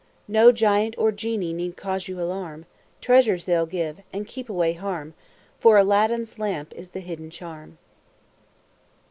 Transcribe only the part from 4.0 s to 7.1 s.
and keep away harm, For ALADDIN'S LAMP is the